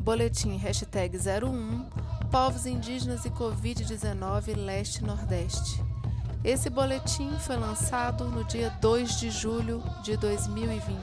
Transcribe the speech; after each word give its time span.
Boletim 0.00 0.56
hashtag 0.56 1.18
01 1.18 1.84
Povos 2.30 2.64
Indígenas 2.64 3.26
e 3.26 3.30
Covid-19 3.30 4.56
Leste-Nordeste. 4.56 5.84
Esse 6.42 6.70
boletim 6.70 7.30
foi 7.38 7.56
lançado 7.56 8.24
no 8.24 8.42
dia 8.44 8.70
2 8.80 9.20
de 9.20 9.30
julho 9.30 9.82
de 10.02 10.16
2020. 10.16 10.96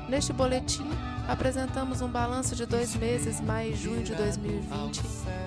Neste 0.09 0.33
boletim, 0.33 0.87
apresentamos 1.27 2.01
um 2.01 2.09
balanço 2.09 2.55
de 2.55 2.67
dois 2.67 2.95
meses, 2.97 3.41
maio 3.41 3.73
e 3.73 3.77
junho 3.77 4.03
de 4.03 4.15
2020, 4.15 5.03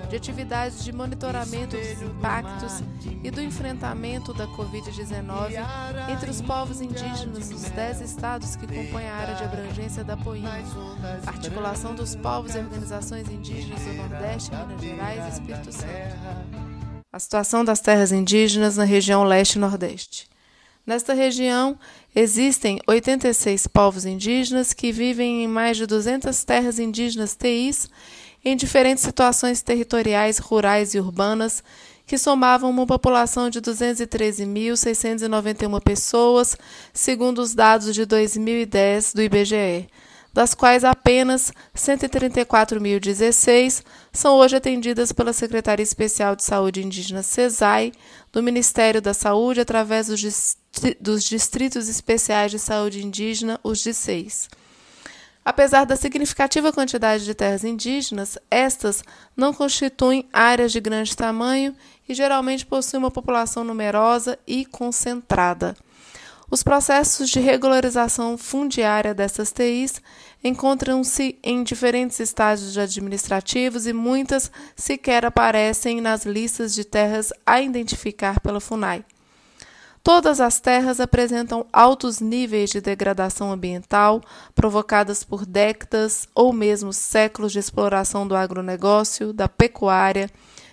de 0.08 0.16
atividades 0.16 0.82
de 0.84 0.92
monitoramento 0.92 1.76
dos 1.76 2.02
impactos 2.02 2.82
e 3.22 3.30
do 3.30 3.40
enfrentamento 3.40 4.32
da 4.32 4.46
Covid-19 4.48 5.52
entre 6.10 6.30
os 6.30 6.40
povos 6.40 6.80
indígenas 6.80 7.48
dos 7.48 7.62
dez 7.70 8.00
estados 8.00 8.56
que 8.56 8.66
compõem 8.66 9.08
a 9.08 9.14
área 9.14 9.34
de 9.34 9.44
abrangência 9.44 10.02
da 10.02 10.16
POIMA, 10.16 10.58
articulação 11.26 11.94
dos 11.94 12.16
povos 12.16 12.54
e 12.54 12.58
organizações 12.58 13.28
indígenas 13.28 13.80
do 13.82 13.92
Nordeste, 13.94 14.50
Minas 14.50 14.80
Gerais 14.80 15.26
e 15.26 15.28
Espírito 15.28 15.72
Santo. 15.72 16.75
A 17.16 17.18
situação 17.18 17.64
das 17.64 17.80
terras 17.80 18.12
indígenas 18.12 18.76
na 18.76 18.84
região 18.84 19.24
leste 19.24 19.54
e 19.54 19.58
nordeste. 19.58 20.28
Nesta 20.86 21.14
região, 21.14 21.78
existem 22.14 22.78
86 22.86 23.66
povos 23.68 24.04
indígenas 24.04 24.74
que 24.74 24.92
vivem 24.92 25.42
em 25.42 25.48
mais 25.48 25.78
de 25.78 25.86
200 25.86 26.44
terras 26.44 26.78
indígenas 26.78 27.34
TIs 27.34 27.88
em 28.44 28.54
diferentes 28.54 29.02
situações 29.02 29.62
territoriais, 29.62 30.36
rurais 30.36 30.92
e 30.92 31.00
urbanas, 31.00 31.64
que 32.06 32.18
somavam 32.18 32.68
uma 32.68 32.86
população 32.86 33.48
de 33.48 33.62
213.691 33.62 35.80
pessoas, 35.80 36.54
segundo 36.92 37.38
os 37.38 37.54
dados 37.54 37.94
de 37.94 38.04
2010 38.04 39.14
do 39.14 39.22
IBGE, 39.22 39.88
das 40.36 40.54
quais 40.54 40.84
apenas 40.84 41.50
134.016 41.74 43.82
são 44.12 44.34
hoje 44.34 44.54
atendidas 44.54 45.10
pela 45.10 45.32
Secretaria 45.32 45.82
Especial 45.82 46.36
de 46.36 46.44
Saúde 46.44 46.84
Indígena 46.84 47.22
CESAI, 47.22 47.90
do 48.30 48.42
Ministério 48.42 49.00
da 49.00 49.14
Saúde, 49.14 49.62
através 49.62 50.08
dos 51.00 51.24
Distritos 51.24 51.88
Especiais 51.88 52.50
de 52.50 52.58
Saúde 52.58 53.02
Indígena, 53.02 53.58
os 53.64 53.78
DICEIs. 53.78 54.50
Apesar 55.42 55.86
da 55.86 55.96
significativa 55.96 56.70
quantidade 56.70 57.24
de 57.24 57.34
terras 57.34 57.64
indígenas, 57.64 58.36
estas 58.50 59.02
não 59.34 59.54
constituem 59.54 60.28
áreas 60.30 60.70
de 60.70 60.80
grande 60.80 61.16
tamanho 61.16 61.74
e 62.06 62.12
geralmente 62.12 62.66
possuem 62.66 63.02
uma 63.02 63.10
população 63.10 63.64
numerosa 63.64 64.38
e 64.46 64.66
concentrada. 64.66 65.74
Os 66.48 66.62
processos 66.62 67.28
de 67.28 67.40
regularização 67.40 68.38
fundiária 68.38 69.12
dessas 69.12 69.50
TIs 69.50 70.00
encontram-se 70.46 71.38
em 71.42 71.62
diferentes 71.62 72.20
estágios 72.20 72.78
administrativos 72.78 73.86
e 73.86 73.92
muitas 73.92 74.50
sequer 74.74 75.24
aparecem 75.24 76.00
nas 76.00 76.24
listas 76.24 76.74
de 76.74 76.84
terras 76.84 77.32
a 77.44 77.60
identificar 77.60 78.40
pela 78.40 78.60
FUNAI. 78.60 79.04
Todas 80.02 80.40
as 80.40 80.60
terras 80.60 81.00
apresentam 81.00 81.66
altos 81.72 82.20
níveis 82.20 82.70
de 82.70 82.80
degradação 82.80 83.50
ambiental 83.50 84.22
provocadas 84.54 85.24
por 85.24 85.44
décadas 85.44 86.28
ou 86.32 86.52
mesmo 86.52 86.92
séculos 86.92 87.50
de 87.50 87.58
exploração 87.58 88.26
do 88.26 88.36
agronegócio, 88.36 89.32
da 89.32 89.48
pecuária, 89.48 90.30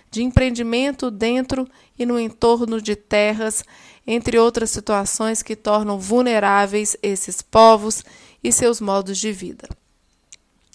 de 0.08 0.22
empreendimento 0.22 1.10
dentro 1.10 1.68
e 1.98 2.06
no 2.06 2.20
entorno 2.20 2.80
de 2.80 2.94
terras 2.94 3.64
entre 4.06 4.38
outras 4.38 4.70
situações 4.70 5.42
que 5.42 5.56
tornam 5.56 5.98
vulneráveis 5.98 6.96
esses 7.02 7.42
povos 7.42 8.04
e 8.44 8.52
seus 8.52 8.80
modos 8.80 9.18
de 9.18 9.32
vida. 9.32 9.66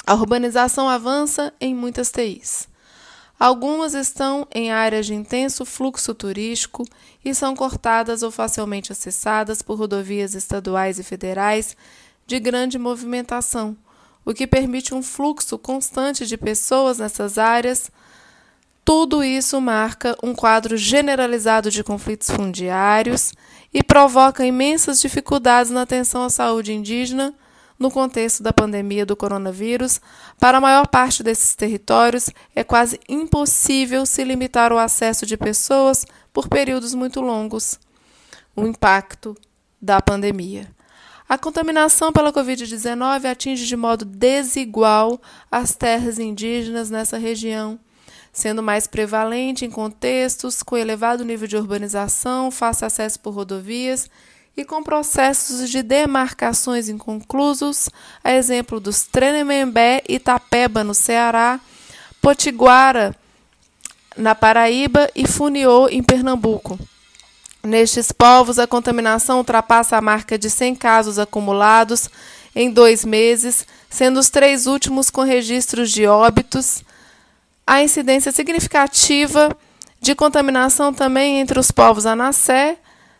A 0.06 0.16
urbanização 0.16 0.90
avança 0.90 1.54
em 1.62 1.76
muitas 1.76 2.12
TIs. 2.12 2.68
Algumas 3.40 3.94
estão 3.94 4.48
em 4.54 4.72
áreas 4.72 5.06
de 5.06 5.14
intenso 5.14 5.64
fluxo 5.64 6.14
turístico 6.16 6.84
e 7.24 7.34
são 7.34 7.56
cortadas 7.56 8.24
ou 8.24 8.32
facilmente 8.32 8.92
acessadas 8.92 9.62
por 9.62 9.78
rodovias 9.78 10.34
estaduais 10.34 10.98
e 10.98 11.04
federais 11.04 11.78
de 12.26 12.40
grande 12.40 12.80
movimentação, 12.80 13.78
o 14.26 14.34
que 14.34 14.48
permite 14.48 14.94
um 14.94 15.04
fluxo 15.04 15.58
constante 15.58 16.26
de 16.26 16.36
pessoas 16.36 16.98
nessas 16.98 17.38
áreas 17.38 17.92
tudo 18.90 19.24
isso 19.24 19.62
marca 19.62 20.18
um 20.24 20.34
quadro 20.34 20.76
generalizado 20.76 21.70
de 21.70 21.84
conflitos 21.84 22.28
fundiários 22.32 23.34
e 23.72 23.84
provoca 23.84 24.44
imensas 24.44 25.00
dificuldades 25.00 25.72
na 25.72 25.84
atenção 25.84 26.24
à 26.24 26.30
saúde 26.32 26.74
indígena 26.74 27.32
no 27.80 27.90
contexto 27.90 28.44
da 28.44 28.52
pandemia 28.52 29.06
do 29.06 29.16
coronavírus. 29.16 30.02
Para 30.38 30.58
a 30.58 30.62
maior 30.62 30.86
parte 30.88 31.24
desses 31.24 31.56
territórios, 31.56 32.30
é 32.54 32.64
quase 32.64 33.00
impossível 33.08 34.06
se 34.06 34.24
limitar 34.24 34.74
o 34.74 34.78
acesso 34.78 35.26
de 35.26 35.38
pessoas 35.38 36.06
por 36.34 36.50
períodos 36.50 36.94
muito 36.94 37.22
longos. 37.22 37.80
O 38.56 38.66
impacto 38.66 39.36
da 39.82 40.02
pandemia. 40.02 40.70
A 41.28 41.38
contaminação 41.38 42.12
pela 42.12 42.34
Covid-19 42.34 43.26
atinge 43.26 43.66
de 43.66 43.78
modo 43.78 44.04
desigual 44.04 45.22
as 45.50 45.74
terras 45.74 46.20
indígenas 46.20 46.90
nessa 46.90 47.18
região 47.18 47.80
sendo 48.32 48.62
mais 48.62 48.88
prevalente 48.88 49.66
em 49.66 49.72
contextos 49.72 50.62
com 50.62 50.78
elevado 50.78 51.26
nível 51.26 51.48
de 51.48 51.58
urbanização, 51.58 52.52
fácil 52.52 52.86
acesso 52.86 53.20
por 53.20 53.34
rodovias 53.34 54.10
e 54.60 54.66
com 54.66 54.84
processos 54.84 55.70
de 55.70 55.82
demarcações 55.82 56.90
inconclusos, 56.90 57.90
a 58.22 58.34
exemplo 58.34 58.80
dos 58.80 59.04
Trenemembé 59.04 60.04
e 60.08 60.16
Itapeba, 60.16 60.84
no 60.84 60.94
Ceará, 60.94 61.60
Potiguara, 62.22 63.16
na 64.18 64.36
Paraíba 64.36 65.10
e 65.16 65.26
Funiô, 65.26 65.88
em 65.88 66.04
Pernambuco. 66.04 66.78
Nestes 67.64 68.12
povos, 68.12 68.60
a 68.60 68.68
contaminação 68.68 69.38
ultrapassa 69.38 69.96
a 69.96 70.02
marca 70.02 70.38
de 70.38 70.50
100 70.50 70.76
casos 70.76 71.18
acumulados 71.18 72.10
em 72.54 72.70
dois 72.70 73.06
meses, 73.06 73.66
sendo 73.90 74.20
os 74.20 74.30
três 74.30 74.68
últimos 74.68 75.10
com 75.10 75.22
registros 75.22 75.90
de 75.90 76.06
óbitos 76.06 76.84
a 77.66 77.84
incidência 77.84 78.32
significativa 78.32 79.56
de 80.02 80.16
contaminação 80.16 80.92
também 80.92 81.40
entre 81.40 81.60
os 81.60 81.70
povos 81.70 82.08
Anassé, 82.08 82.78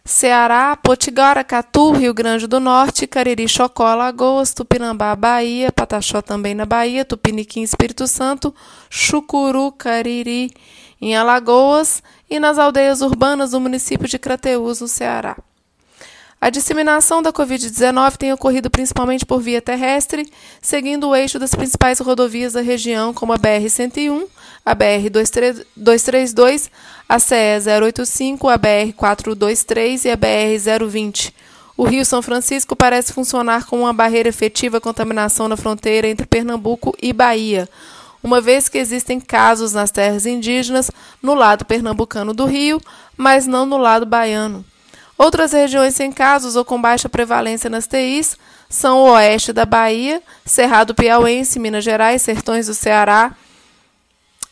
Ceará, 0.10 0.76
Potiguara, 0.76 1.44
Catu, 1.44 1.92
Rio 1.92 2.16
Grande 2.16 2.48
do 2.48 2.60
Norte, 2.60 3.06
Cariri, 3.06 3.48
Chocó, 3.48 3.86
Alagoas, 3.86 4.56
Tupinambá, 4.56 5.16
Bahia, 5.16 5.72
Pataxó 5.72 6.20
também 6.20 6.56
na 6.56 6.66
Bahia, 6.66 7.06
Tupiniquim, 7.06 7.62
Espírito 7.62 8.08
Santo, 8.08 8.52
Chucuru, 8.90 9.72
Cariri, 9.72 10.52
em 11.00 11.16
Alagoas 11.16 12.02
e 12.28 12.40
nas 12.40 12.58
aldeias 12.58 13.02
urbanas 13.02 13.52
do 13.52 13.60
município 13.60 14.08
de 14.08 14.18
Crateús, 14.18 14.82
no 14.82 14.88
Ceará. 14.88 15.38
A 16.42 16.50
disseminação 16.50 17.22
da 17.22 17.34
Covid-19 17.34 18.16
tem 18.16 18.32
ocorrido 18.32 18.70
principalmente 18.70 19.26
por 19.26 19.42
via 19.42 19.62
terrestre, 19.62 20.32
seguindo 20.62 21.10
o 21.10 21.16
eixo 21.16 21.38
das 21.38 21.54
principais 21.54 22.00
rodovias 22.00 22.54
da 22.54 22.62
região, 22.62 23.14
como 23.14 23.34
a 23.34 23.38
BR-101, 23.38 24.26
a 24.66 24.74
BR-232, 24.74 26.70
a 27.10 27.20
CE 27.20 27.36
085, 27.84 28.48
a 28.48 28.58
BR-423 28.58 30.06
e 30.06 30.12
a 30.12 30.18
BR-020. 30.18 31.34
O 31.76 31.84
Rio 31.84 32.06
São 32.06 32.22
Francisco 32.22 32.74
parece 32.74 33.12
funcionar 33.12 33.66
como 33.66 33.84
uma 33.84 33.92
barreira 33.92 34.30
efetiva 34.30 34.78
à 34.78 34.82
contaminação 34.82 35.50
na 35.50 35.58
fronteira 35.58 36.08
entre 36.08 36.26
Pernambuco 36.26 36.96
e 37.02 37.12
Bahia, 37.12 37.68
uma 38.24 38.40
vez 38.40 38.70
que 38.70 38.78
existem 38.78 39.20
casos 39.20 39.74
nas 39.74 39.92
terras 39.92 40.26
indígenas 40.26 40.90
no 41.22 41.34
lado 41.34 41.66
pernambucano 41.66 42.34
do 42.34 42.46
rio, 42.46 42.82
mas 43.18 43.46
não 43.46 43.66
no 43.66 43.78
lado 43.78 44.06
baiano. 44.06 44.64
Outras 45.20 45.52
regiões 45.52 45.96
sem 45.96 46.14
casos 46.14 46.56
ou 46.56 46.64
com 46.64 46.82
baixa 46.82 47.10
prevalência 47.10 47.70
nas 47.70 47.86
TIs 47.86 48.38
são 48.70 49.00
o 49.00 49.12
oeste 49.12 49.52
da 49.52 49.66
Bahia, 49.66 50.24
Cerrado 50.46 50.96
Piauense, 50.96 51.60
Minas 51.60 51.84
Gerais, 51.84 52.22
Sertões 52.22 52.68
do 52.68 52.74
Ceará 52.74 53.36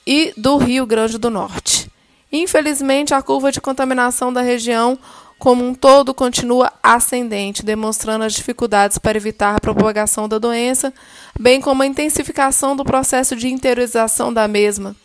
e 0.05 0.33
do 0.35 0.57
Rio 0.57 0.85
Grande 0.85 1.17
do 1.17 1.29
Norte. 1.29 1.89
Infelizmente, 2.29 3.13
a 3.13 3.21
curva 3.21 3.49
de 3.49 3.61
contaminação 3.61 4.33
da 4.33 4.41
região 4.41 4.99
como 5.39 5.65
um 5.65 5.73
todo 5.73 6.13
continua 6.13 6.73
ascendente, 6.83 7.63
demonstrando 7.63 8.25
as 8.25 8.33
dificuldades 8.33 8.97
para 8.97 9.17
evitar 9.17 9.55
a 9.55 9.61
propagação 9.61 10.27
da 10.27 10.37
doença, 10.37 10.93
bem 11.39 11.61
como 11.61 11.81
a 11.81 11.87
intensificação 11.87 12.75
do 12.75 12.83
processo 12.83 13.37
de 13.37 13.47
interiorização 13.47 14.33
da 14.33 14.49
mesma. 14.49 14.97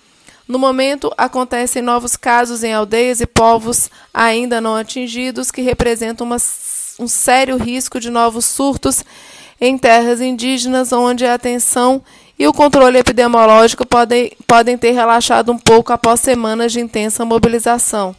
No 0.52 0.58
momento, 0.58 1.10
acontecem 1.16 1.81
novos 1.81 2.14
casos 2.14 2.62
em 2.62 2.75
aldeias 2.75 3.22
e 3.22 3.26
povos 3.26 3.90
ainda 4.12 4.60
não 4.60 4.76
atingidos, 4.76 5.50
que 5.50 5.62
representam 5.62 6.26
uma 6.26 6.37
um 7.00 7.08
sério 7.08 7.56
risco 7.56 7.99
de 7.99 8.10
novos 8.10 8.44
surtos 8.44 9.02
em 9.58 9.78
terras 9.78 10.20
indígenas, 10.20 10.93
onde 10.93 11.25
a 11.25 11.32
atenção 11.32 12.02
e 12.38 12.46
o 12.46 12.52
controle 12.52 12.99
epidemiológico 12.99 13.87
podem, 13.87 14.31
podem 14.46 14.76
ter 14.76 14.90
relaxado 14.90 15.50
um 15.50 15.56
pouco 15.56 15.90
após 15.90 16.20
semanas 16.20 16.70
de 16.70 16.81
intensa 16.81 17.25
mobilização. 17.25 18.14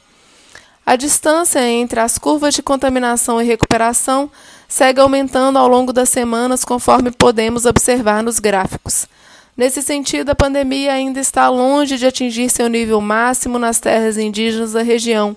A 0.83 0.95
distância 0.95 1.62
entre 1.69 2.00
as 2.00 2.18
curvas 2.18 2.56
de 2.56 2.63
contaminação 2.63 3.39
e 3.39 3.45
recuperação 3.45 4.31
segue 4.68 5.00
aumentando 5.00 5.59
ao 5.59 5.68
longo 5.68 5.94
das 5.94 6.09
semanas, 6.09 6.65
conforme 6.65 7.12
podemos 7.12 7.68
observar 7.68 8.24
nos 8.24 8.39
gráficos. 8.39 9.07
Nesse 9.55 9.81
sentido, 9.81 10.31
a 10.31 10.35
pandemia 10.35 10.94
ainda 10.94 11.19
está 11.19 11.47
longe 11.47 11.97
de 11.97 12.07
atingir 12.07 12.50
seu 12.50 12.67
nível 12.67 13.00
máximo 13.00 13.59
nas 13.59 13.79
terras 13.79 14.17
indígenas 14.17 14.73
da 14.73 14.81
região, 14.81 15.35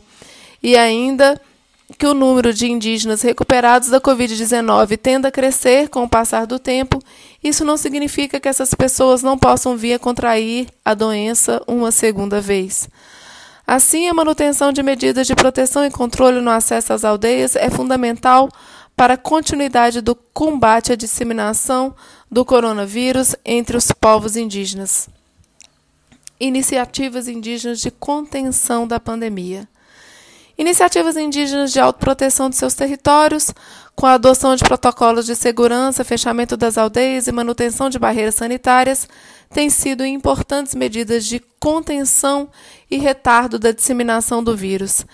e 0.63 0.77
ainda 0.77 1.41
que 1.99 2.07
o 2.07 2.15
número 2.15 2.53
de 2.53 2.71
indígenas 2.71 3.23
recuperados 3.23 3.91
da 3.91 4.01
Covid-19 4.01 4.97
tenda 4.97 5.29
a 5.29 5.33
crescer 5.33 5.89
com 5.89 6.03
o 6.03 6.09
passar 6.09 6.47
do 6.47 6.59
tempo, 6.59 7.01
isso 7.45 7.65
não 7.65 7.77
significa 7.77 8.41
que 8.41 8.49
essas 8.49 8.75
pessoas 8.75 9.23
não 9.23 9.39
possam 9.39 9.77
vir 9.77 9.95
a 9.95 9.99
contrair 9.99 10.67
a 10.85 10.95
doença 10.95 11.63
uma 11.67 11.93
segunda 11.93 12.41
vez. 12.41 12.89
Assim, 13.67 14.09
a 14.09 14.15
manutenção 14.15 14.73
de 14.73 14.83
medidas 14.83 15.27
de 15.27 15.35
proteção 15.35 15.85
e 15.85 15.91
controle 15.91 16.41
no 16.41 16.51
acesso 16.51 16.93
às 16.93 17.05
aldeias 17.05 17.55
é 17.55 17.69
fundamental 17.69 18.49
para 18.97 19.15
a 19.15 19.19
continuidade 19.19 20.01
do 20.01 20.15
combate 20.15 20.93
à 20.93 20.97
disseminação 20.97 21.95
do 22.31 22.45
coronavírus 22.45 23.35
entre 23.45 23.77
os 23.77 23.93
povos 23.93 24.37
indígenas. 24.37 25.09
Iniciativas 26.39 27.29
indígenas 27.29 27.81
de 27.81 27.91
contenção 27.91 28.87
da 28.87 29.01
pandemia. 29.01 29.69
Iniciativas 30.59 31.17
indígenas 31.17 31.73
de 31.73 31.79
autoproteção 31.79 32.49
de 32.49 32.57
seus 32.57 32.75
territórios, 32.75 33.53
com 33.95 34.07
a 34.07 34.15
adoção 34.15 34.57
de 34.57 34.65
protocolos 34.65 35.27
de 35.27 35.37
segurança, 35.37 36.05
fechamento 36.05 36.57
das 36.57 36.79
aldeias 36.79 37.27
e 37.27 37.33
manutenção 37.33 37.91
de 37.91 37.99
barreiras 37.99 38.35
sanitárias, 38.35 39.07
têm 39.51 39.71
sido 39.71 40.05
importantes 40.05 40.75
medidas 40.75 41.27
de 41.27 41.41
contenção 41.61 42.49
e 42.91 42.99
retardo 42.99 43.59
da 43.59 43.71
disseminação 43.71 44.43
do 44.43 44.57
vírus. 44.57 45.05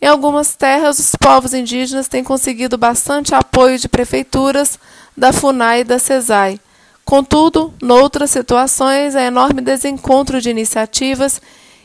Em 0.00 0.06
algumas 0.06 0.54
terras, 0.54 0.98
os 0.98 1.14
povos 1.16 1.52
indígenas 1.52 2.08
têm 2.08 2.22
conseguido 2.22 2.78
bastante 2.78 3.34
apoio 3.34 3.78
de 3.78 3.88
prefeituras, 3.88 4.78
da 5.18 5.32
FUNAI 5.32 5.80
e 5.80 5.84
da 5.84 5.98
CESAI. 5.98 6.60
Contudo, 7.04 7.74
noutras 7.82 8.30
situações, 8.30 9.16
há 9.16 9.22
enorme 9.22 9.60
desencontro 9.60 10.40
de 10.40 10.48
iniciativas 10.48 11.42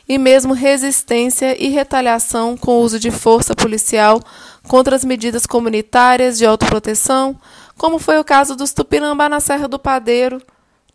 e 0.08 0.18
mesmo 0.18 0.54
resistência 0.54 1.60
e 1.62 1.70
retaliação 1.70 2.56
com 2.56 2.74
o 2.74 2.82
uso 2.82 3.00
de 3.00 3.10
força 3.10 3.56
policial 3.56 4.22
contra 4.68 4.96
as 4.96 5.04
medidas 5.04 5.48
comunitárias 5.48 6.38
de 6.38 6.46
autoproteção, 6.46 7.36
como 7.76 7.98
foi 7.98 8.20
o 8.20 8.24
caso 8.24 8.56
dos 8.56 8.72
Tupinambá 8.72 9.28
na 9.28 9.40
Serra 9.40 9.68
do 9.68 9.80
Padeiro, 9.80 10.40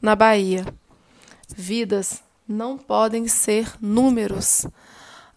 na 0.01 0.15
Bahia. 0.15 0.65
Vidas 1.57 2.23
não 2.47 2.79
podem 2.79 3.27
ser 3.27 3.73
números. 3.81 4.65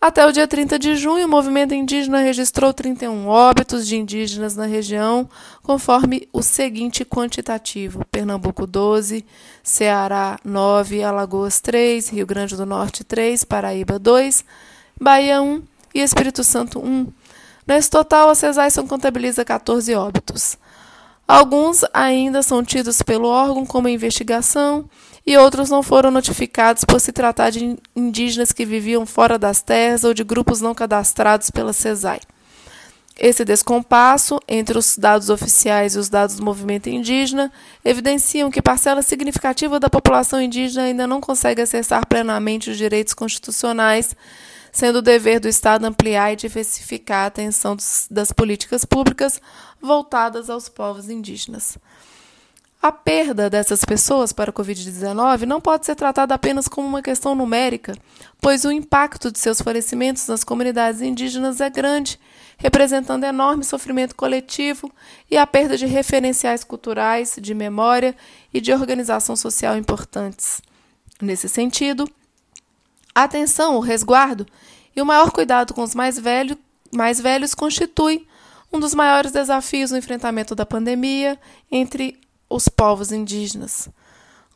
Até 0.03 0.25
o 0.25 0.31
dia 0.31 0.47
30 0.47 0.79
de 0.79 0.95
junho, 0.95 1.27
o 1.27 1.29
movimento 1.29 1.75
indígena 1.75 2.21
registrou 2.21 2.73
31 2.73 3.27
óbitos 3.27 3.85
de 3.87 3.95
indígenas 3.95 4.55
na 4.55 4.65
região, 4.65 5.29
conforme 5.61 6.27
o 6.33 6.41
seguinte 6.41 7.05
quantitativo: 7.05 8.03
Pernambuco 8.11 8.65
12, 8.65 9.23
Ceará 9.61 10.39
9, 10.43 11.03
Alagoas 11.03 11.61
3, 11.61 12.09
Rio 12.09 12.25
Grande 12.25 12.55
do 12.57 12.65
Norte 12.65 13.03
3, 13.03 13.43
Paraíba 13.43 13.99
2, 13.99 14.43
Bahia 14.99 15.39
1 15.39 15.61
e 15.93 15.99
Espírito 15.99 16.43
Santo 16.43 16.79
1. 16.79 17.07
Nesse 17.67 17.91
total, 17.91 18.31
a 18.31 18.33
CESAI 18.33 18.71
contabiliza 18.89 19.45
14 19.45 19.93
óbitos. 19.93 20.57
Alguns 21.27 21.85
ainda 21.93 22.41
são 22.41 22.63
tidos 22.63 23.03
pelo 23.03 23.27
órgão 23.27 23.67
como 23.67 23.87
investigação 23.87 24.89
e 25.25 25.37
outros 25.37 25.69
não 25.69 25.83
foram 25.83 26.11
notificados 26.11 26.83
por 26.83 26.99
se 26.99 27.11
tratar 27.11 27.49
de 27.51 27.77
indígenas 27.95 28.51
que 28.51 28.65
viviam 28.65 29.05
fora 29.05 29.37
das 29.37 29.61
terras 29.61 30.03
ou 30.03 30.13
de 30.13 30.23
grupos 30.23 30.61
não 30.61 30.73
cadastrados 30.73 31.49
pela 31.49 31.73
CESAI. 31.73 32.19
Esse 33.17 33.45
descompasso 33.45 34.39
entre 34.47 34.77
os 34.77 34.97
dados 34.97 35.29
oficiais 35.29 35.95
e 35.95 35.99
os 35.99 36.09
dados 36.09 36.37
do 36.37 36.43
movimento 36.43 36.89
indígena 36.89 37.51
evidenciam 37.85 38.49
que 38.49 38.61
parcela 38.61 39.01
significativa 39.01 39.79
da 39.79 39.89
população 39.89 40.41
indígena 40.41 40.85
ainda 40.85 41.05
não 41.05 41.21
consegue 41.21 41.61
acessar 41.61 42.05
plenamente 42.07 42.71
os 42.71 42.77
direitos 42.77 43.13
constitucionais 43.13 44.15
sendo 44.71 44.99
o 44.99 45.01
dever 45.01 45.39
do 45.39 45.47
Estado 45.47 45.85
ampliar 45.85 46.31
e 46.31 46.35
diversificar 46.35 47.25
a 47.25 47.27
atenção 47.27 47.75
das 48.09 48.31
políticas 48.31 48.85
públicas 48.85 49.41
voltadas 49.81 50.49
aos 50.49 50.69
povos 50.69 51.09
indígenas. 51.09 51.77
A 52.81 52.91
perda 52.91 53.47
dessas 53.47 53.85
pessoas 53.85 54.33
para 54.33 54.49
a 54.49 54.53
Covid-19 54.53 55.43
não 55.43 55.61
pode 55.61 55.85
ser 55.85 55.93
tratada 55.93 56.33
apenas 56.33 56.67
como 56.67 56.87
uma 56.87 57.03
questão 57.03 57.35
numérica, 57.35 57.95
pois 58.41 58.65
o 58.65 58.71
impacto 58.71 59.31
de 59.31 59.37
seus 59.37 59.61
falecimentos 59.61 60.27
nas 60.27 60.43
comunidades 60.43 60.99
indígenas 60.99 61.61
é 61.61 61.69
grande, 61.69 62.19
representando 62.57 63.23
enorme 63.23 63.63
sofrimento 63.63 64.15
coletivo 64.15 64.91
e 65.29 65.37
a 65.37 65.45
perda 65.45 65.77
de 65.77 65.85
referenciais 65.85 66.63
culturais, 66.63 67.37
de 67.39 67.53
memória 67.53 68.15
e 68.51 68.59
de 68.59 68.73
organização 68.73 69.35
social 69.35 69.77
importantes. 69.77 70.59
Nesse 71.21 71.47
sentido, 71.47 72.09
a 73.13 73.25
atenção, 73.25 73.75
o 73.75 73.79
resguardo 73.79 74.43
e 74.95 75.01
o 75.03 75.05
maior 75.05 75.29
cuidado 75.29 75.75
com 75.75 75.83
os 75.83 75.93
mais, 75.93 76.17
velho, 76.17 76.57
mais 76.91 77.21
velhos 77.21 77.53
constitui 77.53 78.25
um 78.73 78.79
dos 78.79 78.95
maiores 78.95 79.31
desafios 79.31 79.91
no 79.91 79.97
enfrentamento 79.99 80.55
da 80.55 80.65
pandemia 80.65 81.37
entre 81.71 82.19
os 82.55 82.67
povos 82.67 83.11
indígenas. 83.11 83.89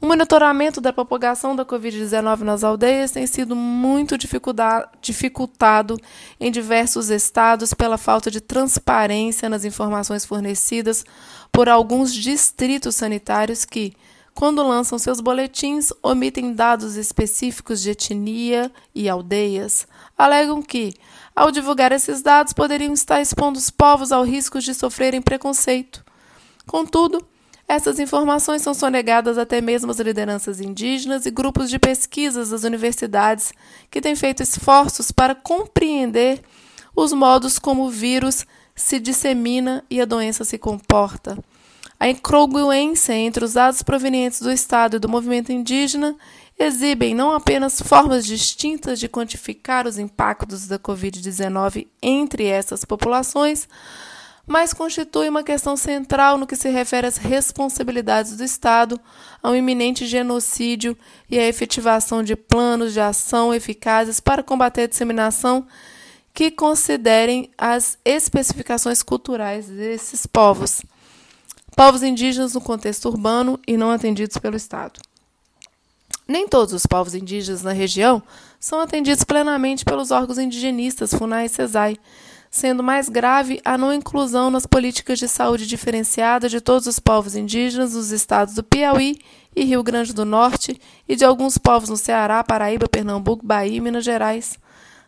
O 0.02 0.08
monitoramento 0.08 0.82
da 0.82 0.92
propagação 0.92 1.56
da 1.56 1.66
Covid-19 1.66 2.42
nas 2.42 2.64
aldeias 2.64 3.12
tem 3.12 3.26
sido 3.26 3.56
muito 3.56 4.18
dificultado 4.18 5.98
em 6.40 6.52
diversos 6.52 7.10
estados 7.10 7.74
pela 7.74 7.98
falta 7.98 8.30
de 8.30 8.42
transparência 8.42 9.48
nas 9.48 9.64
informações 9.64 10.26
fornecidas 10.26 11.06
por 11.52 11.70
alguns 11.70 12.14
distritos 12.14 12.96
sanitários 12.96 13.64
que, 13.64 13.94
quando 14.34 14.68
lançam 14.68 15.00
seus 15.00 15.22
boletins, 15.22 15.94
omitem 16.04 16.54
dados 16.54 16.98
específicos 16.98 17.82
de 17.82 17.92
etnia 17.92 18.70
e 18.94 19.08
aldeias. 19.08 19.88
Alegam 20.18 20.62
que, 20.62 20.94
ao 21.34 21.52
divulgar 21.52 21.94
esses 21.94 22.22
dados, 22.22 22.52
poderiam 22.52 22.94
estar 22.94 23.22
expondo 23.22 23.58
os 23.58 23.70
povos 23.70 24.12
ao 24.12 24.24
risco 24.24 24.60
de 24.60 24.74
sofrerem 24.74 25.22
preconceito. 25.22 26.04
Contudo, 26.68 27.26
essas 27.68 28.00
informações 28.00 28.62
são 28.62 28.74
sonegadas 28.74 29.38
até 29.38 29.60
mesmo 29.60 29.92
às 29.92 30.00
lideranças 30.00 30.62
indígenas 30.62 31.26
e 31.26 31.32
grupos 31.32 31.70
de 31.70 31.80
pesquisas 31.80 32.50
das 32.52 32.64
universidades 32.64 33.52
que 33.90 34.02
têm 34.02 34.16
feito 34.16 34.44
esforços 34.44 35.12
para 35.12 35.34
compreender 35.34 36.42
os 36.96 37.12
modos 37.12 37.58
como 37.58 37.86
o 37.86 37.90
vírus 37.90 38.46
se 38.76 39.00
dissemina 39.00 39.84
e 39.90 40.00
a 40.00 40.06
doença 40.06 40.46
se 40.46 40.58
comporta. 40.58 41.38
A 42.00 42.10
incongruência 42.10 43.14
entre 43.14 43.46
os 43.46 43.54
dados 43.54 43.82
provenientes 43.82 44.42
do 44.42 44.52
Estado 44.52 44.98
e 44.98 45.00
do 45.00 45.10
movimento 45.10 45.52
indígena 45.52 46.16
exibem 46.60 47.16
não 47.16 47.32
apenas 47.32 47.82
formas 47.82 48.26
distintas 48.26 49.00
de 49.00 49.10
quantificar 49.10 49.88
os 49.88 49.98
impactos 49.98 50.68
da 50.68 50.78
Covid-19 50.78 51.88
entre 52.02 52.46
essas 52.46 52.86
populações, 52.86 53.68
mas 54.48 54.74
constitui 54.74 55.28
uma 55.28 55.44
questão 55.44 55.76
central 55.76 56.38
no 56.38 56.46
que 56.46 56.56
se 56.56 56.70
refere 56.70 57.08
às 57.08 57.18
responsabilidades 57.18 58.38
do 58.38 58.44
Estado 58.44 59.00
ao 59.42 59.56
iminente 59.56 60.06
genocídio 60.06 60.98
e 61.30 61.40
à 61.40 61.48
efetivação 61.48 62.24
de 62.24 62.36
planos 62.36 62.94
de 62.94 63.00
ação 63.00 63.54
eficazes 63.54 64.20
para 64.20 64.44
combater 64.44 64.84
a 64.84 64.88
disseminação 64.88 65.66
que 66.34 66.52
considerem 66.52 67.50
as 67.58 67.98
especificações 68.04 69.02
culturais 69.02 69.68
desses 69.68 70.26
povos 70.26 70.84
povos 71.76 72.04
indígenas 72.04 72.54
no 72.54 72.62
contexto 72.62 73.10
urbano 73.10 73.60
e 73.68 73.76
não 73.76 73.92
atendidos 73.92 74.38
pelo 74.38 74.56
Estado. 74.56 75.00
Nem 76.28 76.48
todos 76.48 76.74
os 76.74 76.86
povos 76.86 77.14
indígenas 77.14 77.62
na 77.62 77.74
região 77.74 78.24
são 78.60 78.80
atendidos 78.80 79.24
plenamente 79.24 79.84
pelos 79.84 80.10
órgãos 80.10 80.40
indigenistas, 80.40 81.14
FUNAI 81.14 81.46
e 81.46 81.50
CESAI, 81.50 81.98
sendo 82.56 82.82
mais 82.82 83.10
grave 83.10 83.60
a 83.66 83.78
não 83.78 83.92
inclusão 83.92 84.50
nas 84.50 84.66
políticas 84.66 85.20
de 85.20 85.28
saúde 85.28 85.68
diferenciada 85.68 86.48
de 86.48 86.62
todos 86.62 86.88
os 86.88 87.00
povos 87.00 87.36
indígenas 87.36 87.92
dos 87.92 88.12
estados 88.12 88.54
do 88.54 88.64
Piauí 88.64 89.20
e 89.54 89.66
Rio 89.66 89.84
Grande 89.84 90.14
do 90.14 90.24
Norte 90.24 90.80
e 91.06 91.18
de 91.18 91.26
alguns 91.26 91.58
povos 91.58 91.90
no 91.90 91.98
Ceará, 91.98 92.42
Paraíba, 92.46 92.88
Pernambuco, 92.88 93.46
Bahia 93.46 93.76
e 93.76 93.82
Minas 93.82 94.06
Gerais. 94.06 94.58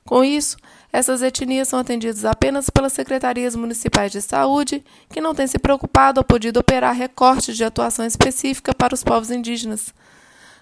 Com 0.03 0.25
isso, 0.25 0.57
essas 0.91 1.21
etnias 1.21 1.69
são 1.69 1.79
atendidas 1.79 2.25
apenas 2.25 2.69
pelas 2.69 2.91
secretarias 2.91 3.55
municipais 3.55 4.11
de 4.11 4.21
saúde, 4.21 4.83
que 5.09 5.21
não 5.21 5.33
têm 5.33 5.47
se 5.47 5.57
preocupado 5.57 6.19
ou 6.19 6.25
podido 6.25 6.59
operar 6.59 6.93
recortes 6.93 7.55
de 7.55 7.63
atuação 7.63 8.05
específica 8.05 8.75
para 8.75 8.93
os 8.93 9.05
povos 9.05 9.31
indígenas. 9.31 9.93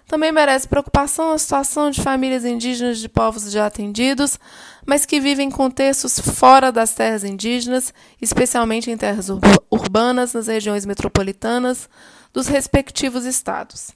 Também 0.06 0.30
merece 0.30 0.68
preocupação 0.68 1.32
a 1.32 1.38
situação 1.38 1.90
de 1.90 2.00
famílias 2.00 2.44
indígenas 2.44 2.98
de 2.98 3.08
povos 3.08 3.50
já 3.50 3.66
atendidos, 3.66 4.38
mas 4.86 5.04
que 5.04 5.18
vivem 5.18 5.48
em 5.48 5.50
contextos 5.50 6.20
fora 6.20 6.70
das 6.70 6.94
terras 6.94 7.24
indígenas, 7.24 7.92
especialmente 8.22 8.88
em 8.88 8.96
terras 8.96 9.28
urbanas, 9.68 10.32
nas 10.32 10.46
regiões 10.46 10.86
metropolitanas 10.86 11.88
dos 12.32 12.46
respectivos 12.46 13.24
estados. 13.24 13.90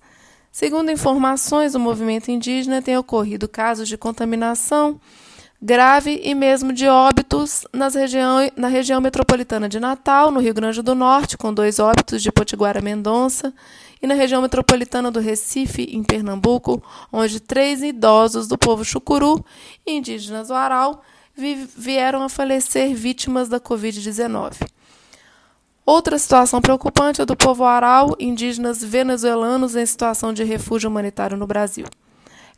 Segundo 0.50 0.90
informações 0.90 1.74
do 1.74 1.78
movimento 1.78 2.28
indígena, 2.28 2.82
tem 2.82 2.98
ocorrido 2.98 3.48
casos 3.48 3.88
de 3.88 3.96
contaminação 3.96 5.00
grave 5.62 6.20
e 6.24 6.34
mesmo 6.34 6.72
de 6.72 6.88
óbitos 6.88 7.66
nas 7.72 7.94
região, 7.94 8.50
na 8.56 8.68
região 8.68 9.00
metropolitana 9.00 9.68
de 9.68 9.78
Natal, 9.78 10.30
no 10.30 10.40
Rio 10.40 10.54
Grande 10.54 10.80
do 10.80 10.94
Norte, 10.94 11.36
com 11.36 11.52
dois 11.52 11.78
óbitos 11.78 12.22
de 12.22 12.32
Potiguara 12.32 12.80
Mendonça, 12.80 13.52
e 14.02 14.06
na 14.06 14.14
região 14.14 14.40
metropolitana 14.40 15.10
do 15.10 15.20
Recife, 15.20 15.82
em 15.82 16.02
Pernambuco, 16.02 16.82
onde 17.12 17.38
três 17.38 17.82
idosos 17.82 18.48
do 18.48 18.56
povo 18.56 18.82
chucuru 18.82 19.44
indígenas 19.86 20.48
do 20.48 20.54
Aral 20.54 21.02
vieram 21.36 22.22
a 22.22 22.28
falecer 22.28 22.94
vítimas 22.94 23.48
da 23.48 23.60
Covid-19. 23.60 24.66
Outra 25.84 26.18
situação 26.18 26.60
preocupante 26.60 27.20
é 27.20 27.26
do 27.26 27.36
povo 27.36 27.64
aral, 27.64 28.14
indígenas 28.18 28.82
venezuelanos 28.82 29.74
em 29.74 29.84
situação 29.84 30.32
de 30.32 30.44
refúgio 30.44 30.88
humanitário 30.88 31.36
no 31.36 31.46
Brasil. 31.46 31.86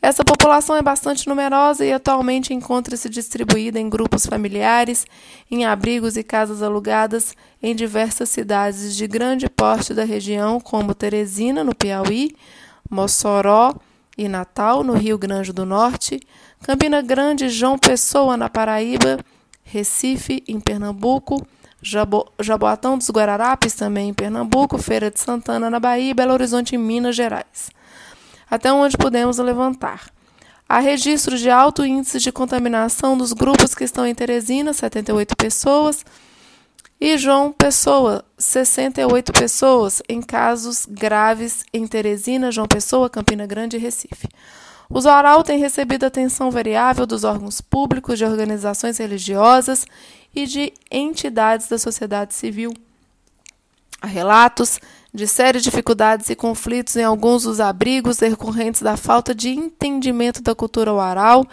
Essa 0.04 0.25
população 0.25 0.75
é 0.75 0.82
bastante 0.82 1.28
numerosa 1.28 1.85
e 1.85 1.92
atualmente 1.92 2.52
encontra-se 2.52 3.09
distribuída 3.09 3.78
em 3.78 3.88
grupos 3.88 4.26
familiares, 4.26 5.06
em 5.49 5.64
abrigos 5.64 6.16
e 6.16 6.25
casas 6.25 6.61
alugadas 6.61 7.37
em 7.62 7.73
diversas 7.73 8.28
cidades 8.28 8.97
de 8.97 9.06
grande 9.06 9.49
porte 9.49 9.94
da 9.94 10.02
região, 10.02 10.59
como 10.59 10.92
Teresina, 10.92 11.62
no 11.62 11.73
Piauí, 11.73 12.35
Mossoró 12.90 13.76
e 14.18 14.26
Natal, 14.26 14.82
no 14.82 14.94
Rio 14.94 15.16
Grande 15.16 15.52
do 15.52 15.64
Norte, 15.64 16.18
Campina 16.64 17.00
Grande, 17.00 17.49
João 17.49 17.78
Pessoa, 17.78 18.37
na 18.37 18.50
Paraíba, 18.50 19.21
Recife, 19.62 20.42
em 20.49 20.59
Pernambuco, 20.59 21.47
Jabo, 21.80 22.26
Jaboatão 22.40 22.99
dos 22.99 23.09
Guararapes, 23.09 23.75
também 23.75 24.09
em 24.09 24.14
Pernambuco, 24.14 24.78
Feira 24.78 25.12
de 25.12 25.21
Santana, 25.21 25.71
na 25.71 25.78
Bahia 25.78 26.11
e 26.11 26.14
Belo 26.14 26.32
Horizonte, 26.32 26.75
em 26.75 26.78
Minas 26.78 27.14
Gerais 27.14 27.71
até 28.52 28.71
onde 28.71 28.99
podemos 28.99 29.38
levantar. 29.38 30.11
Há 30.68 30.78
registros 30.78 31.40
de 31.40 31.49
alto 31.49 31.87
índice 31.87 32.18
de 32.18 32.30
contaminação 32.30 33.16
dos 33.16 33.32
grupos 33.32 33.75
que 33.75 33.82
estão 33.82 34.06
em 34.06 34.14
Teresina, 34.14 34.75
78 34.75 35.35
pessoas, 35.35 36.04
e 37.00 37.16
João 37.16 37.50
Pessoa, 37.50 38.23
68 38.37 39.32
pessoas, 39.32 40.02
em 40.06 40.21
casos 40.21 40.87
graves 40.87 41.64
em 41.73 41.87
Teresina, 41.87 42.52
João 42.52 42.66
Pessoa, 42.68 43.09
Campina 43.09 43.47
Grande 43.47 43.78
e 43.78 43.80
Recife. 43.80 44.28
O 44.90 45.00
Zoral 45.00 45.42
tem 45.42 45.59
recebido 45.59 46.04
atenção 46.04 46.50
variável 46.50 47.06
dos 47.06 47.25
órgãos 47.25 47.62
públicos, 47.62 48.18
de 48.18 48.26
organizações 48.26 48.99
religiosas 48.99 49.87
e 50.35 50.47
de 50.47 50.75
entidades 50.90 51.68
da 51.68 51.78
sociedade 51.78 52.35
civil. 52.35 52.75
Há 54.02 54.06
relatos 54.06 54.78
de 55.14 55.26
sérias 55.26 55.62
dificuldades 55.62 56.31
e 56.31 56.35
conflitos 56.35 56.97
em 56.97 57.04
alguns 57.04 57.42
dos 57.42 57.61
abrigos 57.61 58.16
decorrentes 58.16 58.81
da 58.81 58.97
falta 58.97 59.35
de 59.35 59.50
entendimento 59.50 60.42
da 60.42 60.54
cultura 60.54 60.92
oral 60.92 61.47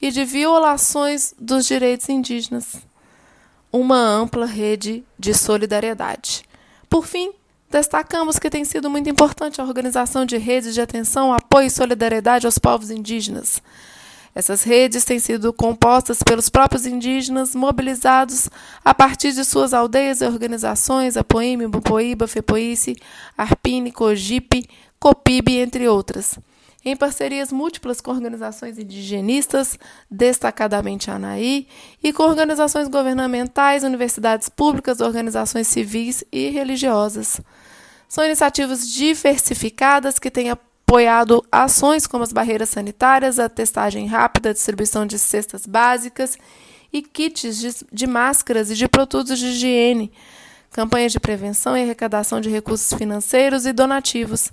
e 0.00 0.10
de 0.10 0.24
violações 0.24 1.34
dos 1.38 1.66
direitos 1.66 2.08
indígenas. 2.08 2.76
Uma 3.70 3.98
ampla 3.98 4.46
rede 4.46 5.04
de 5.18 5.34
solidariedade. 5.34 6.44
Por 6.88 7.06
fim, 7.06 7.32
destacamos 7.70 8.38
que 8.38 8.50
tem 8.50 8.64
sido 8.64 8.88
muito 8.88 9.08
importante 9.08 9.60
a 9.60 9.64
organização 9.64 10.24
de 10.24 10.36
redes 10.36 10.74
de 10.74 10.80
atenção, 10.80 11.32
apoio 11.32 11.66
e 11.66 11.70
solidariedade 11.70 12.46
aos 12.46 12.58
povos 12.58 12.90
indígenas 12.90 13.62
essas 14.34 14.62
redes 14.62 15.04
têm 15.04 15.18
sido 15.18 15.52
compostas 15.52 16.22
pelos 16.22 16.48
próprios 16.48 16.86
indígenas 16.86 17.54
mobilizados 17.54 18.48
a 18.84 18.94
partir 18.94 19.32
de 19.32 19.44
suas 19.44 19.74
aldeias 19.74 20.20
e 20.20 20.26
organizações, 20.26 21.16
Apoime, 21.16 21.66
Bupoíba, 21.66 22.26
Fepoice, 22.26 22.96
Arpine, 23.36 23.92
Cogipe, 23.92 24.66
Copibe, 24.98 25.58
entre 25.58 25.86
outras. 25.86 26.38
Em 26.84 26.96
parcerias 26.96 27.52
múltiplas 27.52 28.00
com 28.00 28.10
organizações 28.10 28.78
indigenistas, 28.78 29.78
destacadamente 30.10 31.10
a 31.10 31.14
ANAI, 31.14 31.66
e 32.02 32.12
com 32.12 32.24
organizações 32.24 32.88
governamentais, 32.88 33.84
universidades 33.84 34.48
públicas, 34.48 35.00
organizações 35.00 35.68
civis 35.68 36.24
e 36.32 36.48
religiosas. 36.48 37.40
São 38.08 38.24
iniciativas 38.24 38.88
diversificadas 38.88 40.18
que 40.18 40.30
têm 40.30 40.50
a 40.50 40.58
apoiado 40.92 41.42
ações 41.50 42.06
como 42.06 42.22
as 42.22 42.34
barreiras 42.34 42.68
sanitárias, 42.68 43.38
a 43.38 43.48
testagem 43.48 44.06
rápida, 44.06 44.50
a 44.50 44.52
distribuição 44.52 45.06
de 45.06 45.18
cestas 45.18 45.64
básicas 45.64 46.36
e 46.92 47.00
kits 47.00 47.58
de, 47.58 47.86
de 47.90 48.06
máscaras 48.06 48.70
e 48.70 48.74
de 48.74 48.86
produtos 48.86 49.38
de 49.38 49.46
higiene, 49.46 50.12
campanhas 50.70 51.10
de 51.10 51.18
prevenção 51.18 51.74
e 51.74 51.82
arrecadação 51.82 52.42
de 52.42 52.50
recursos 52.50 52.92
financeiros 52.92 53.64
e 53.64 53.72
donativos. 53.72 54.52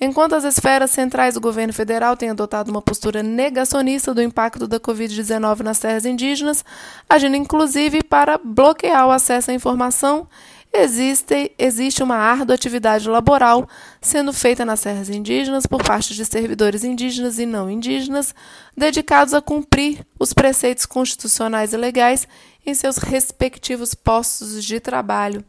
Enquanto 0.00 0.36
as 0.36 0.44
esferas 0.44 0.92
centrais 0.92 1.34
do 1.34 1.40
governo 1.40 1.72
federal 1.72 2.16
têm 2.16 2.30
adotado 2.30 2.70
uma 2.70 2.80
postura 2.80 3.20
negacionista 3.20 4.14
do 4.14 4.22
impacto 4.22 4.68
da 4.68 4.78
Covid-19 4.78 5.60
nas 5.60 5.80
terras 5.80 6.06
indígenas, 6.06 6.64
agindo 7.10 7.34
inclusive 7.34 8.00
para 8.04 8.38
bloquear 8.38 9.08
o 9.08 9.10
acesso 9.10 9.50
à 9.50 9.54
informação 9.54 10.28
existe, 10.74 11.52
existe 11.56 12.02
uma 12.02 12.16
árdua 12.16 12.54
atividade 12.54 13.08
laboral 13.08 13.68
sendo 14.00 14.32
feita 14.32 14.64
nas 14.64 14.80
terras 14.80 15.08
indígenas 15.08 15.66
por 15.66 15.82
parte 15.82 16.14
de 16.14 16.24
servidores 16.24 16.82
indígenas 16.82 17.38
e 17.38 17.46
não 17.46 17.70
indígenas, 17.70 18.34
dedicados 18.76 19.32
a 19.32 19.40
cumprir 19.40 20.04
os 20.18 20.32
preceitos 20.32 20.84
constitucionais 20.84 21.72
e 21.72 21.76
legais 21.76 22.26
em 22.66 22.74
seus 22.74 22.96
respectivos 22.96 23.94
postos 23.94 24.64
de 24.64 24.80
trabalho. 24.80 25.44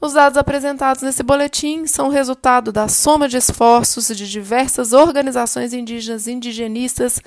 Os 0.00 0.12
dados 0.12 0.36
apresentados 0.36 1.02
nesse 1.02 1.22
boletim 1.22 1.86
são 1.86 2.08
resultado 2.08 2.70
da 2.70 2.88
soma 2.88 3.26
de 3.26 3.38
esforços 3.38 4.08
de 4.08 4.28
diversas 4.28 4.92
organizações 4.92 5.72
indígenas 5.72 6.28
indigenistas 6.28 7.20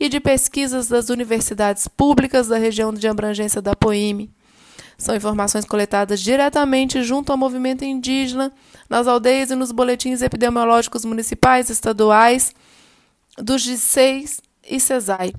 e 0.00 0.08
de 0.08 0.18
pesquisas 0.18 0.88
das 0.88 1.10
universidades 1.10 1.86
públicas 1.86 2.48
da 2.48 2.58
região 2.58 2.92
de 2.92 3.06
abrangência 3.06 3.62
da 3.62 3.76
Poime. 3.76 4.33
São 5.04 5.14
informações 5.14 5.66
coletadas 5.66 6.18
diretamente 6.18 7.02
junto 7.02 7.30
ao 7.30 7.36
movimento 7.36 7.84
indígena, 7.84 8.50
nas 8.88 9.06
aldeias 9.06 9.50
e 9.50 9.54
nos 9.54 9.70
boletins 9.70 10.22
epidemiológicos 10.22 11.04
municipais, 11.04 11.68
estaduais, 11.68 12.54
dos 13.36 13.60
GICEIs 13.60 14.40
e 14.66 14.80
CESAI. 14.80 15.34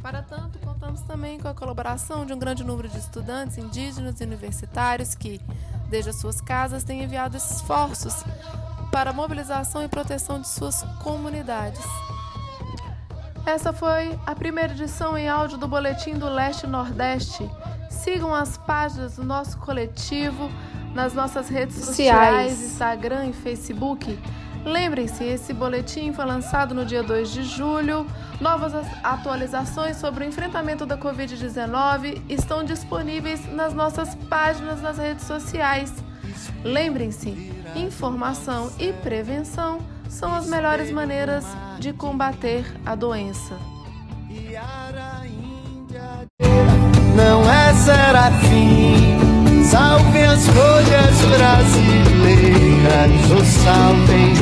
Para 0.00 0.22
tanto, 0.22 0.58
contamos 0.60 1.02
também 1.02 1.38
com 1.38 1.48
a 1.48 1.54
colaboração 1.54 2.24
de 2.24 2.32
um 2.32 2.38
grande 2.38 2.64
número 2.64 2.88
de 2.88 2.96
estudantes 2.96 3.58
indígenas 3.58 4.18
e 4.22 4.24
universitários 4.24 5.14
que, 5.14 5.38
desde 5.90 6.08
as 6.08 6.16
suas 6.16 6.40
casas, 6.40 6.82
têm 6.82 7.02
enviado 7.02 7.36
esforços 7.36 8.24
para 8.90 9.10
a 9.10 9.12
mobilização 9.12 9.84
e 9.84 9.88
proteção 9.88 10.40
de 10.40 10.48
suas 10.48 10.82
comunidades. 11.02 11.84
Essa 13.44 13.70
foi 13.70 14.18
a 14.24 14.34
primeira 14.34 14.72
edição 14.72 15.18
em 15.18 15.28
áudio 15.28 15.58
do 15.58 15.68
Boletim 15.68 16.14
do 16.14 16.26
Leste 16.26 16.66
Nordeste. 16.66 17.46
Sigam 17.92 18.34
as 18.34 18.56
páginas 18.56 19.16
do 19.16 19.24
nosso 19.24 19.58
coletivo 19.58 20.50
nas 20.94 21.14
nossas 21.14 21.48
redes 21.48 21.76
sociais, 21.76 22.60
Instagram 22.62 23.26
e 23.26 23.32
Facebook. 23.32 24.18
Lembrem-se, 24.64 25.24
esse 25.24 25.52
boletim 25.52 26.12
foi 26.12 26.24
lançado 26.24 26.74
no 26.74 26.84
dia 26.84 27.02
2 27.02 27.32
de 27.32 27.42
julho. 27.42 28.06
Novas 28.40 28.72
atualizações 29.02 29.96
sobre 29.96 30.24
o 30.24 30.28
enfrentamento 30.28 30.86
da 30.86 30.96
Covid-19 30.96 32.22
estão 32.28 32.64
disponíveis 32.64 33.52
nas 33.52 33.74
nossas 33.74 34.14
páginas 34.14 34.80
nas 34.80 34.98
redes 34.98 35.26
sociais. 35.26 35.92
Lembrem-se, 36.64 37.52
informação 37.74 38.70
e 38.78 38.92
prevenção 38.92 39.80
são 40.08 40.32
as 40.32 40.46
melhores 40.46 40.90
maneiras 40.90 41.44
de 41.78 41.92
combater 41.92 42.64
a 42.86 42.94
doença. 42.94 43.56
Não 47.16 47.50
é 47.50 47.61
serafim, 47.74 49.18
salve 49.64 50.22
as 50.22 50.46
folhas 50.48 51.20
brasileiras, 51.36 53.30
ou 53.30 53.44
salvem 53.44 54.32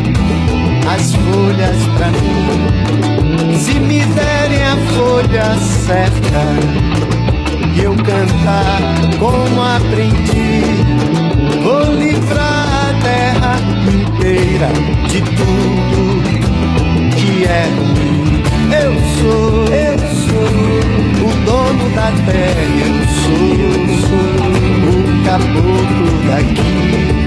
as 0.92 1.14
folhas 1.14 1.76
pra 1.96 2.08
mim. 2.08 3.56
Se 3.56 3.78
me 3.78 4.04
derem 4.04 4.62
a 4.62 4.76
folha 4.94 5.56
certa 5.86 6.42
e 7.74 7.80
eu 7.82 7.94
cantar 7.94 8.80
como 9.18 9.62
aprendi, 9.62 10.64
vou 11.62 11.94
livrar 11.94 12.88
a 12.88 12.92
terra 13.02 13.56
inteira 13.88 14.68
de 15.08 15.20
tudo 15.22 16.20
que 17.16 17.44
é 17.44 17.64
ruim. 17.76 18.42
Eu 18.72 18.92
sou, 19.20 19.64
eu 19.72 19.98
sou 19.98 20.09
dono 21.44 21.90
da 21.94 22.10
terra, 22.26 22.62
eu 22.86 22.94
sou, 23.20 23.54
eu 23.88 23.98
sou 24.08 24.24
o 24.88 25.24
caboclo 25.24 26.10
daqui. 26.26 27.19